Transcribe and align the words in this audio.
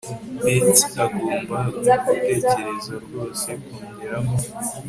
Bets 0.43 0.79
agomba 1.03 1.55
gutekereza 1.73 2.51
rwose 3.03 3.49
kongeramo 3.65 4.35